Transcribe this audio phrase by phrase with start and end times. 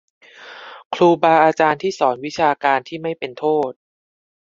[0.93, 3.71] ครูบาอาจารย์ที่สอนวิชาการที่ไม่เป็นโทษ